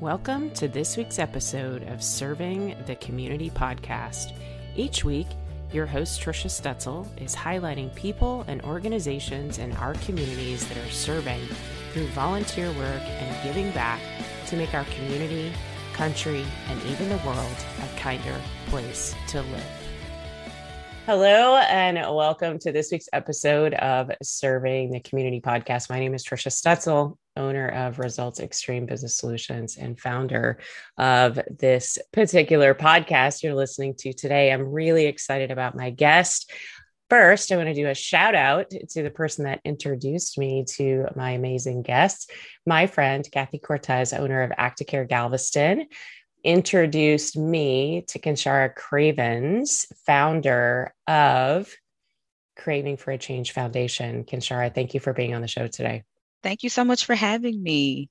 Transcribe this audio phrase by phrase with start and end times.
[0.00, 4.32] Welcome to this week's episode of Serving the Community podcast.
[4.74, 5.26] Each week,
[5.74, 11.42] your host, Trisha Stetzel, is highlighting people and organizations in our communities that are serving
[11.92, 14.00] through volunteer work and giving back
[14.46, 15.52] to make our community,
[15.92, 19.66] country, and even the world a kinder place to live.
[21.04, 25.90] Hello, and welcome to this week's episode of Serving the Community podcast.
[25.90, 30.60] My name is Trisha Stetzel, owner of Results Extreme Business Solutions and founder
[30.98, 34.52] of this particular podcast you're listening to today.
[34.52, 36.52] I'm really excited about my guest.
[37.08, 41.06] First, I want to do a shout out to the person that introduced me to
[41.16, 42.30] my amazing guest,
[42.66, 45.86] my friend, Kathy Cortez, owner of Acticare Galveston
[46.44, 51.74] introduced me to Kenshara Cravens, founder of
[52.56, 54.24] Craving for a Change Foundation.
[54.24, 56.04] Kenshara, thank you for being on the show today.
[56.42, 58.08] Thank you so much for having me.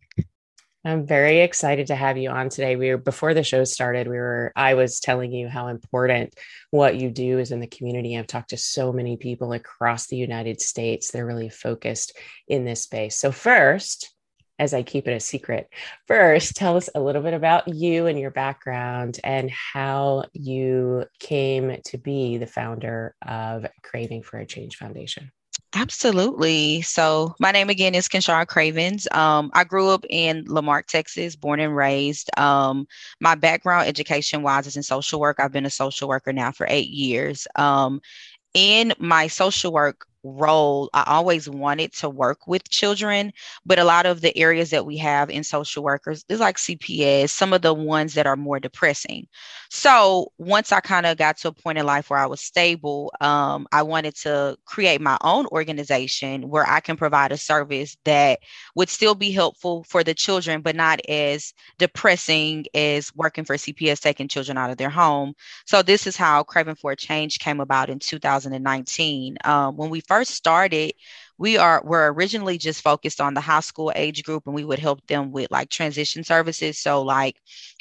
[0.86, 2.78] I'm very excited to have you on today.
[2.78, 6.34] We were before the show started, we were I was telling you how important
[6.72, 8.18] what you do is in the community.
[8.18, 11.12] I've talked to so many people across the United States.
[11.12, 13.18] They're really focused in this space.
[13.18, 14.14] So first,
[14.58, 15.70] as I keep it a secret.
[16.08, 21.78] First, tell us a little bit about you and your background and how you came
[21.86, 25.32] to be the founder of Craving for a Change Foundation.
[25.76, 26.82] Absolutely.
[26.82, 29.08] So, my name again is Kenshara Cravens.
[29.12, 32.30] Um, I grew up in La Marque, Texas, born and raised.
[32.40, 32.88] Um,
[33.20, 35.38] my background, education wise, is in social work.
[35.40, 37.48] I've been a social worker now for eight years.
[37.56, 38.02] Um,
[38.54, 43.32] in my social work role i always wanted to work with children
[43.66, 47.30] but a lot of the areas that we have in social workers is like cps
[47.30, 49.28] some of the ones that are more depressing.
[49.70, 53.12] So once i kind of got to a point in life where i was stable
[53.22, 58.40] um, i wanted to create my own organization where i can provide a service that
[58.76, 64.00] would still be helpful for the children but not as depressing as working for cps
[64.02, 65.34] taking children out of their home.
[65.66, 70.02] So this is how craving for a change came about in 2019 um, when we
[70.10, 70.94] first started,
[71.38, 74.80] we are were originally just focused on the high school age group and we would
[74.80, 76.80] help them with like transition services.
[76.80, 77.38] So like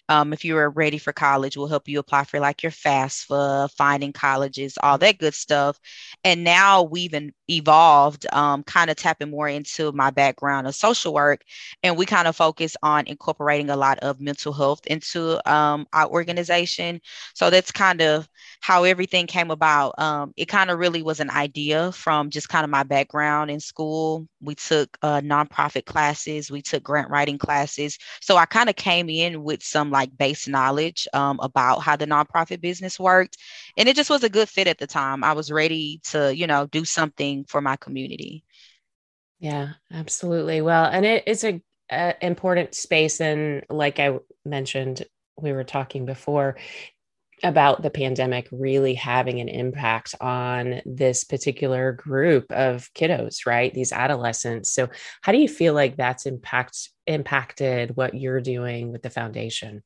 [0.09, 3.71] um, if you are ready for college, we'll help you apply for like your FAFSA,
[3.77, 5.78] finding colleges, all that good stuff.
[6.25, 7.15] And now we've
[7.48, 11.42] evolved, um, kind of tapping more into my background of social work.
[11.82, 16.09] And we kind of focus on incorporating a lot of mental health into um, our
[16.09, 17.00] organization.
[17.34, 18.28] So that's kind of
[18.60, 19.98] how everything came about.
[19.98, 23.60] Um, it kind of really was an idea from just kind of my background in
[23.60, 24.26] school.
[24.41, 27.98] We took uh, nonprofit classes, we took grant writing classes.
[28.20, 32.06] So I kind of came in with some like base knowledge um, about how the
[32.06, 33.38] nonprofit business worked.
[33.76, 35.25] And it just was a good fit at the time.
[35.25, 38.44] I was ready to, you know, do something for my community.
[39.38, 40.60] Yeah, absolutely.
[40.60, 43.21] Well, and it, it's a, a important space.
[43.21, 45.04] And like I mentioned,
[45.41, 46.56] we were talking before,
[47.43, 53.93] about the pandemic really having an impact on this particular group of kiddos right these
[53.93, 54.88] adolescents so
[55.22, 59.82] how do you feel like that's impact impacted what you're doing with the foundation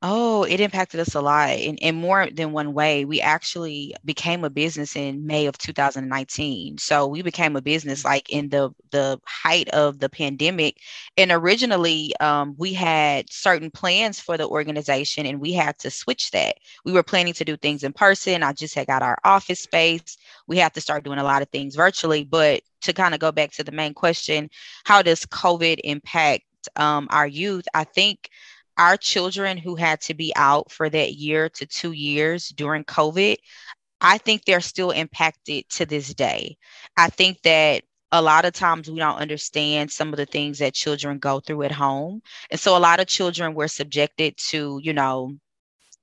[0.00, 3.04] Oh, it impacted us a lot in, in more than one way.
[3.04, 6.78] We actually became a business in May of 2019.
[6.78, 10.76] So we became a business like in the the height of the pandemic.
[11.16, 16.30] And originally, um, we had certain plans for the organization, and we had to switch
[16.30, 16.58] that.
[16.84, 18.44] We were planning to do things in person.
[18.44, 20.16] I just had got our office space.
[20.46, 22.22] We had to start doing a lot of things virtually.
[22.22, 24.48] But to kind of go back to the main question,
[24.84, 26.44] how does COVID impact
[26.76, 27.66] um, our youth?
[27.74, 28.30] I think
[28.78, 33.36] our children who had to be out for that year to two years during COVID,
[34.00, 36.56] I think they're still impacted to this day.
[36.96, 40.74] I think that a lot of times we don't understand some of the things that
[40.74, 42.22] children go through at home.
[42.50, 45.32] And so a lot of children were subjected to, you know,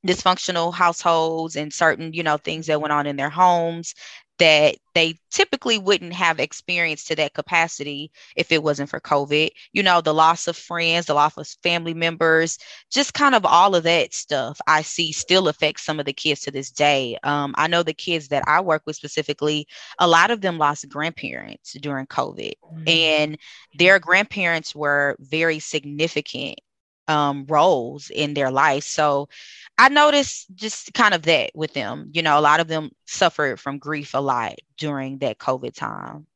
[0.05, 3.95] dysfunctional households and certain you know things that went on in their homes
[4.39, 9.49] that they typically wouldn't have experienced to that capacity if it wasn't for COVID.
[9.73, 12.57] You know, the loss of friends, the loss of family members,
[12.91, 16.41] just kind of all of that stuff I see still affects some of the kids
[16.41, 17.17] to this day.
[17.23, 19.67] Um, I know the kids that I work with specifically,
[19.99, 22.83] a lot of them lost grandparents during COVID, mm-hmm.
[22.87, 23.37] and
[23.73, 26.59] their grandparents were very significant
[27.07, 28.83] um, roles in their life.
[28.83, 29.29] So
[29.77, 32.11] I noticed just kind of that with them.
[32.13, 36.27] You know, a lot of them suffered from grief a lot during that COVID time.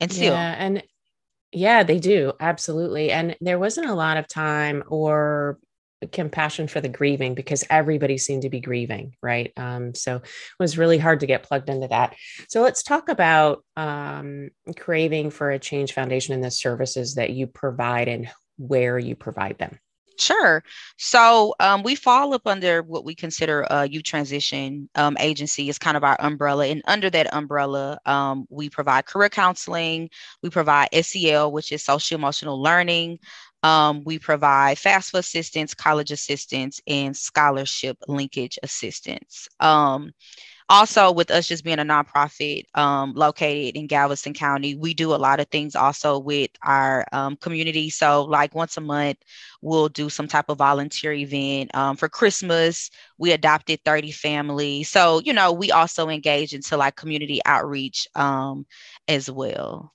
[0.00, 0.34] And still.
[0.34, 0.82] Yeah, and
[1.52, 2.32] yeah, they do.
[2.40, 3.10] Absolutely.
[3.10, 5.58] And there wasn't a lot of time or
[6.12, 9.52] compassion for the grieving because everybody seemed to be grieving, right?
[9.56, 10.22] Um, so it
[10.58, 12.14] was really hard to get plugged into that.
[12.48, 17.46] So let's talk about um, craving for a change foundation and the services that you
[17.46, 18.28] provide and
[18.58, 19.78] where you provide them.
[20.16, 20.62] Sure.
[20.96, 25.78] So um, we fall up under what we consider a youth transition um, agency is
[25.78, 26.66] kind of our umbrella.
[26.66, 30.08] And under that umbrella, um, we provide career counseling,
[30.42, 33.18] we provide SEL, which is social emotional learning.
[33.64, 39.48] Um, we provide FAFSA assistance, college assistance, and scholarship linkage assistance.
[40.68, 45.16] Also with us just being a nonprofit um, located in galveston county we do a
[45.16, 47.90] lot of things also with our um, community.
[47.90, 49.18] So like once a month
[49.60, 52.90] we'll do some type of volunteer event um, for christmas.
[53.18, 58.66] We adopted 30 families so you know we also engage into like community outreach um,
[59.06, 59.92] as well.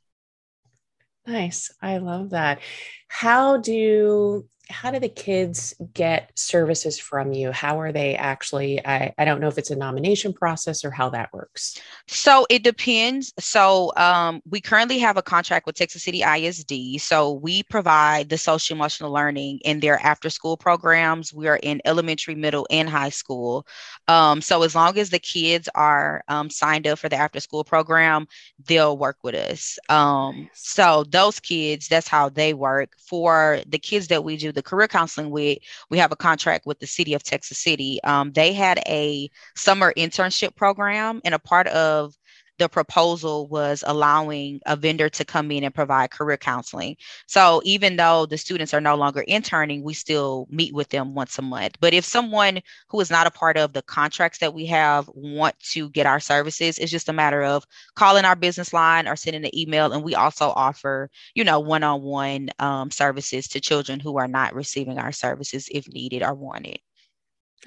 [1.26, 1.72] Nice.
[1.82, 2.60] I love that.
[3.08, 7.52] How do how do the kids get services from you?
[7.52, 8.86] How are they actually?
[8.86, 11.80] I, I don't know if it's a nomination process or how that works.
[12.08, 13.34] So it depends.
[13.40, 17.02] So um, we currently have a contract with Texas City ISD.
[17.02, 21.34] So we provide the social emotional learning in their after school programs.
[21.34, 23.66] We are in elementary, middle, and high school.
[24.08, 27.64] Um, so as long as the kids are um, signed up for the after school
[27.64, 28.28] program,
[28.68, 29.80] they'll work with us.
[29.90, 32.94] Um, so those kids, that's how they work.
[33.00, 35.58] For the kids that we do the career counseling with,
[35.90, 38.00] we have a contract with the city of Texas City.
[38.04, 42.14] Um, they had a summer internship program, and a part of
[42.60, 46.98] the proposal was allowing a vendor to come in and provide career counseling.
[47.28, 51.40] So even though the students are no longer interning, we still meet with them once
[51.40, 51.78] a month.
[51.80, 55.58] But if someone who is not a part of the contracts that we have want
[55.72, 57.66] to get our services, it's just a matter of
[57.96, 59.92] calling our business line or sending an email.
[59.92, 65.00] And we also offer, you know, one-on-one um, services to children who are not receiving
[65.00, 66.80] our services if needed or wanted.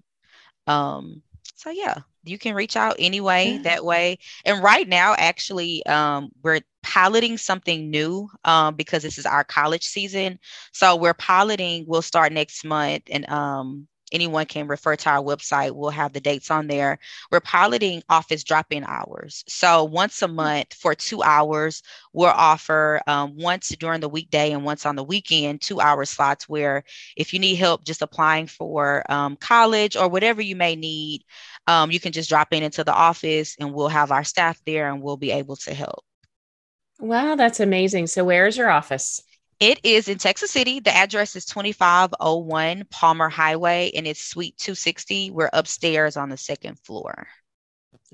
[0.67, 1.23] Um,
[1.55, 1.95] so yeah,
[2.29, 3.61] you can reach out anyway yeah.
[3.63, 4.19] that way.
[4.45, 9.83] And right now, actually, um, we're piloting something new um, because this is our college
[9.83, 10.39] season.
[10.71, 11.85] So we're piloting.
[11.87, 15.71] We'll start next month, and um, anyone can refer to our website.
[15.71, 16.99] We'll have the dates on there.
[17.31, 19.43] We're piloting office drop in hours.
[19.47, 21.81] So once a month for two hours,
[22.13, 26.47] we'll offer um, once during the weekday and once on the weekend, two hour slots
[26.47, 26.83] where
[27.15, 31.23] if you need help just applying for um, college or whatever you may need,
[31.67, 34.89] um, you can just drop in into the office and we'll have our staff there
[34.89, 36.03] and we'll be able to help.
[36.99, 38.07] Wow, that's amazing.
[38.07, 39.21] So, where's your office?
[39.59, 40.79] It is in Texas City.
[40.79, 45.31] The address is 2501 Palmer Highway and it's Suite 260.
[45.31, 47.27] We're upstairs on the second floor.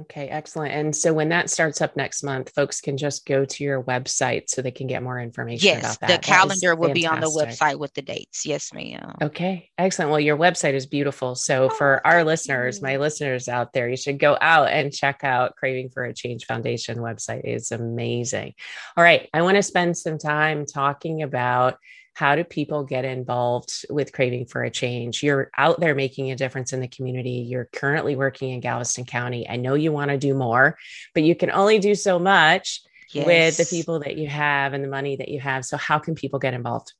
[0.01, 0.73] Okay, excellent.
[0.73, 4.49] And so when that starts up next month, folks can just go to your website
[4.49, 6.21] so they can get more information yes, about that.
[6.21, 8.43] The calendar will be on the website with the dates.
[8.43, 9.15] Yes, ma'am.
[9.21, 10.09] Okay, excellent.
[10.09, 11.35] Well, your website is beautiful.
[11.35, 12.83] So oh, for our listeners, you.
[12.83, 16.45] my listeners out there, you should go out and check out Craving for a Change
[16.45, 17.41] Foundation website.
[17.43, 18.55] It's amazing.
[18.97, 21.77] All right, I want to spend some time talking about
[22.13, 25.23] how do people get involved with craving for a change?
[25.23, 27.45] You're out there making a difference in the community.
[27.47, 29.49] You're currently working in galveston county.
[29.49, 30.77] I know you want to do more
[31.13, 32.81] but you can only do so much
[33.11, 33.25] yes.
[33.25, 35.65] with the people that you have and the money that you have.
[35.65, 36.93] So how can people get involved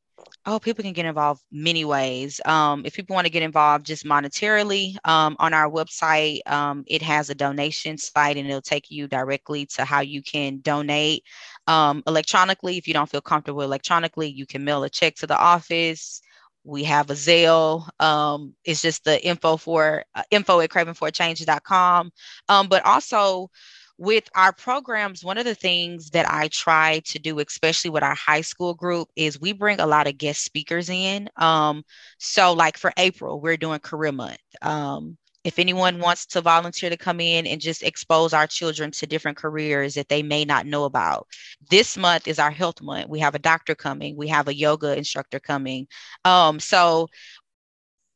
[0.46, 2.42] Oh, people can get involved many ways.
[2.44, 7.02] Um, if people want to get involved just monetarily, um, on our website, um, it
[7.02, 11.24] has a donation site and it'll take you directly to how you can donate.
[11.68, 15.38] Um, electronically, if you don't feel comfortable electronically, you can mail a check to the
[15.38, 16.22] office.
[16.66, 17.88] We have a Zelle.
[18.02, 22.12] Um, it's just the info for uh, info at cravenforchange.com.
[22.50, 23.50] Um, but also,
[23.98, 28.16] with our programs, one of the things that I try to do, especially with our
[28.16, 31.30] high school group, is we bring a lot of guest speakers in.
[31.38, 31.84] Um,
[32.18, 34.38] so, like for April, we're doing Career Month.
[34.62, 39.06] Um, if anyone wants to volunteer to come in and just expose our children to
[39.06, 41.28] different careers that they may not know about,
[41.70, 43.10] this month is our health month.
[43.10, 45.88] We have a doctor coming, we have a yoga instructor coming.
[46.24, 47.10] Um, so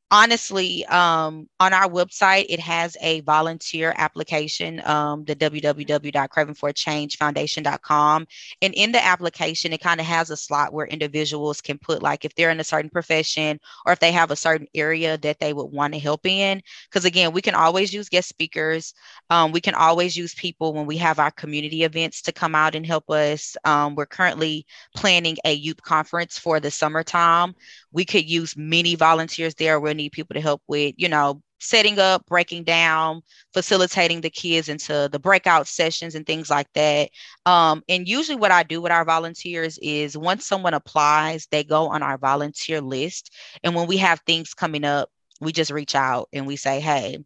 [0.10, 8.28] honestly um, on our website it has a volunteer application um, the www.cravenforchangefoundation.com
[8.62, 12.24] and in the application it kind of has a slot where individuals can put like
[12.24, 15.54] if they're in a certain profession or if they have a certain area that they
[15.54, 16.62] would want to help in.
[16.90, 18.94] Because again we can always use guest speakers.
[19.30, 22.76] Um, we can always use people when we have our community events to come out
[22.76, 23.58] and help us.
[23.66, 27.56] Um, we're currently planning a youth conference for the summertime.
[27.92, 29.82] We could use many volunteers there.
[29.82, 33.22] We're need people to help with, you know, setting up, breaking down,
[33.54, 37.10] facilitating the kids into the breakout sessions and things like that.
[37.46, 41.88] Um, and usually, what I do with our volunteers is once someone applies, they go
[41.88, 43.34] on our volunteer list.
[43.64, 45.10] And when we have things coming up,
[45.42, 47.20] we just reach out and we say, "Hey,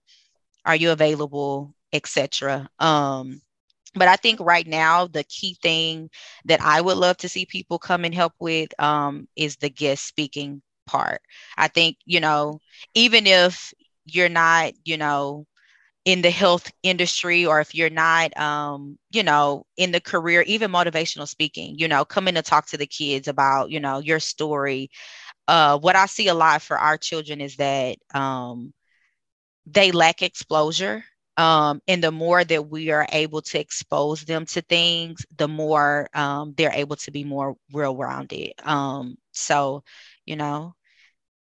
[0.66, 2.70] are you available?" Etc.
[2.80, 3.42] Um,
[3.96, 6.10] but I think right now the key thing
[6.46, 10.06] that I would love to see people come and help with um, is the guest
[10.08, 10.62] speaking
[10.92, 11.22] part.
[11.58, 12.62] I think you know
[12.96, 13.74] even if
[14.06, 15.46] you're not, you know,
[16.06, 20.72] in the health industry or if you're not um, you know in the career even
[20.72, 24.90] motivational speaking you know coming to talk to the kids about you know your story.
[25.48, 28.74] Uh, what i see a lot for our children is that um,
[29.66, 31.04] they lack exposure.
[31.38, 36.08] Um, and the more that we are able to expose them to things the more
[36.14, 39.84] um, they're able to be more real rounded um, so
[40.26, 40.76] you know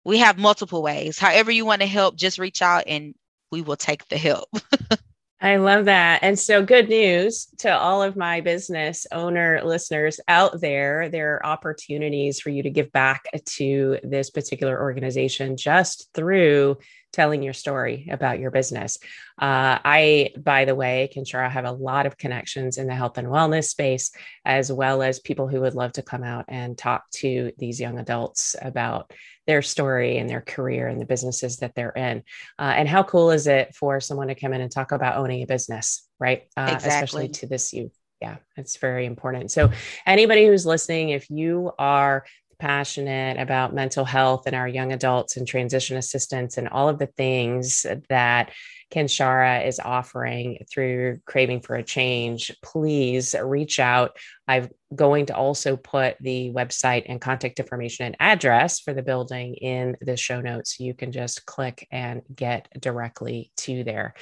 [0.08, 1.20] we have multiple ways.
[1.20, 3.14] However, you want to help, just reach out and
[3.52, 4.48] we will take the help.
[5.42, 6.24] I love that.
[6.24, 11.10] And so, good news to all of my business owner listeners out there.
[11.10, 13.26] There are opportunities for you to give back
[13.58, 16.78] to this particular organization just through
[17.14, 18.98] telling your story about your business.
[19.40, 23.28] Uh, I, by the way, Kenshara, have a lot of connections in the health and
[23.28, 24.12] wellness space,
[24.46, 28.00] as well as people who would love to come out and talk to these young
[28.00, 29.12] adults about
[29.46, 32.24] their story and their career and the businesses that they're in.
[32.60, 35.42] Uh, and how cool is it for someone to come in and talk about owning
[35.42, 36.44] a business, right?
[36.58, 36.88] Uh, exactly.
[36.90, 37.98] Especially to this youth.
[38.22, 39.52] Yeah, it's very important.
[39.52, 39.70] So,
[40.06, 42.26] anybody who's listening, if you are
[42.60, 47.08] passionate about mental health and our young adults and transition assistance and all of the
[47.08, 48.52] things that
[48.91, 54.17] Kenshara is offering through Craving for a Change, please reach out.
[54.48, 59.56] I'm going to also put the website and contact information and address for the building
[59.56, 60.79] in the show notes.
[60.79, 64.13] You can just click and get directly to there.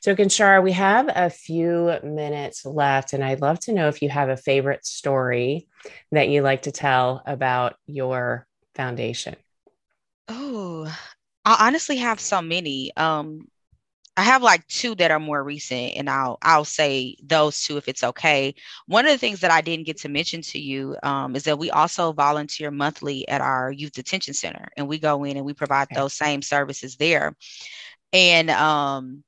[0.00, 4.08] So, Kenshara, we have a few minutes left, and I'd love to know if you
[4.08, 5.68] have a favorite story
[6.12, 9.36] that you like to tell about your foundation.
[10.28, 10.90] Oh,
[11.44, 12.90] I honestly have so many.
[12.96, 13.48] Um,
[14.16, 17.88] I have like two that are more recent, and I'll I'll say those two if
[17.88, 18.54] it's okay.
[18.86, 21.58] One of the things that I didn't get to mention to you um, is that
[21.58, 25.52] we also volunteer monthly at our youth detention center, and we go in and we
[25.52, 25.96] provide okay.
[25.96, 27.34] those same services there.
[28.12, 29.24] And um,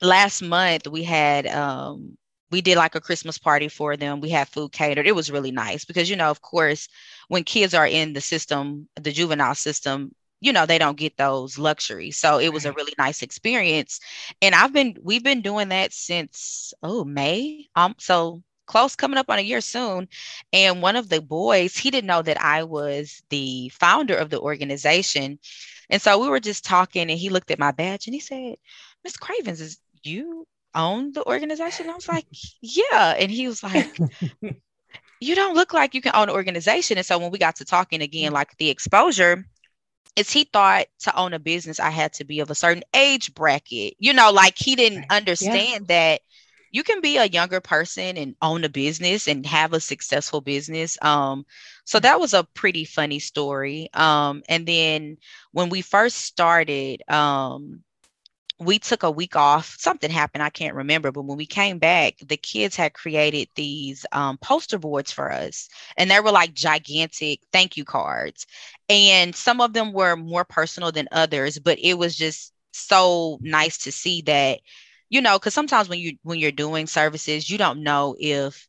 [0.00, 2.16] last month we had um,
[2.50, 4.20] we did like a Christmas party for them.
[4.20, 5.06] We had food catered.
[5.06, 6.88] It was really nice because you know, of course,
[7.28, 11.58] when kids are in the system, the juvenile system, you know they don't get those
[11.58, 12.16] luxuries.
[12.16, 14.00] So it was a really nice experience.
[14.42, 17.66] And i've been we've been doing that since oh may?
[17.76, 20.08] Um so close coming up on a year soon.
[20.52, 24.40] And one of the boys he didn't know that i was the founder of the
[24.40, 25.38] organization.
[25.90, 28.56] And so we were just talking and he looked at my badge and he said
[29.04, 31.90] miss cravens is you own the organization?
[31.90, 32.26] I was like
[32.62, 33.14] yeah.
[33.18, 33.98] And he was like
[35.20, 36.96] you don't look like you can own an organization.
[36.96, 39.44] And so when we got to talking again like the exposure
[40.16, 43.34] is he thought to own a business I had to be of a certain age
[43.34, 43.94] bracket.
[43.98, 46.12] You know, like he didn't understand yeah.
[46.12, 46.20] that
[46.72, 50.96] you can be a younger person and own a business and have a successful business.
[51.02, 51.44] Um,
[51.84, 53.88] so that was a pretty funny story.
[53.92, 55.16] Um, and then
[55.52, 57.82] when we first started, um,
[58.60, 59.76] we took a week off.
[59.78, 61.10] Something happened, I can't remember.
[61.10, 65.68] But when we came back, the kids had created these um, poster boards for us,
[65.96, 68.46] and they were like gigantic thank you cards.
[68.88, 73.78] And some of them were more personal than others, but it was just so nice
[73.78, 74.60] to see that,
[75.08, 78.68] you know, because sometimes when you when you're doing services, you don't know if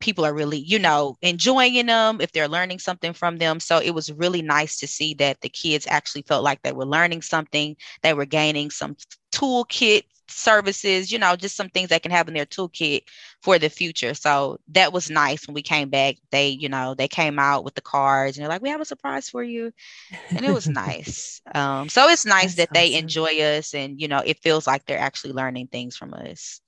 [0.00, 3.60] people are really, you know, enjoying them, if they're learning something from them.
[3.60, 6.86] So it was really nice to see that the kids actually felt like they were
[6.86, 8.96] learning something, they were gaining some
[9.32, 13.02] toolkit services, you know, just some things they can have in their toolkit
[13.42, 14.14] for the future.
[14.14, 16.16] So that was nice when we came back.
[16.30, 18.84] They, you know, they came out with the cards and they're like, we have a
[18.84, 19.72] surprise for you.
[20.34, 21.40] And it was nice.
[21.54, 22.74] Um, so it's nice That's that awesome.
[22.74, 26.60] they enjoy us and, you know, it feels like they're actually learning things from us.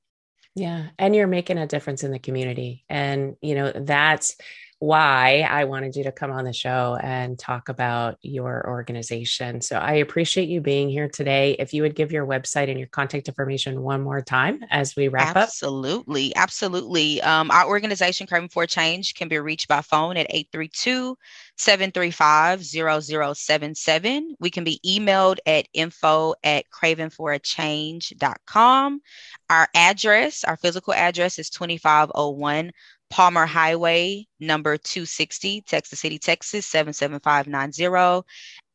[0.54, 0.88] Yeah.
[0.99, 2.85] And you're making a difference in the community.
[2.88, 4.37] And, you know, that's
[4.82, 9.60] why I wanted you to come on the show and talk about your organization.
[9.60, 11.54] So I appreciate you being here today.
[11.60, 15.06] If you would give your website and your contact information one more time as we
[15.06, 16.42] wrap absolutely, up.
[16.42, 16.82] Absolutely.
[16.82, 17.22] Absolutely.
[17.22, 21.16] Um, our organization, Craving for Change, can be reached by phone at 832
[21.56, 24.34] 735 0077.
[24.40, 29.00] We can be emailed at info at cravingforachange.com.
[29.48, 32.72] Our address, our physical address is 2501
[33.12, 38.26] Palmer Highway, number 260, Texas City, Texas, 77590.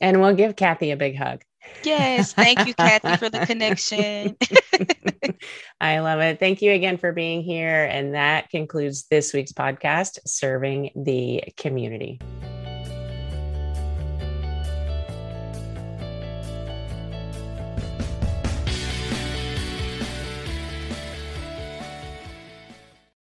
[0.00, 1.42] And we'll give Kathy a big hug.
[1.82, 2.32] Yes.
[2.32, 4.36] Thank you, Kathy, for the connection.
[5.80, 6.38] I love it.
[6.38, 7.84] Thank you again for being here.
[7.84, 12.20] And that concludes this week's podcast, Serving the Community.